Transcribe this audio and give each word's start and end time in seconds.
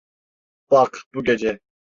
Bak 0.71 1.01
bu 1.13 1.23
gece. 1.23 1.59